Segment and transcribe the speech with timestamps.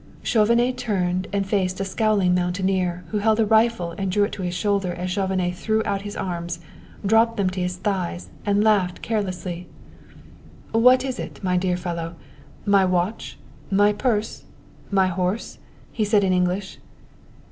[0.23, 4.41] Chauvenet turned and faced a scowling mountaineer who held a rifle and drew it to
[4.41, 6.59] his shoulder as Chauvenet threw out his arms,
[7.05, 9.67] dropped them to his thighs and laughed carelessly.
[10.71, 12.15] "What is it, my dear fellow
[12.65, 13.37] my watch
[13.69, 14.45] my purse
[14.89, 15.59] my horse?"
[15.91, 16.79] he said in English.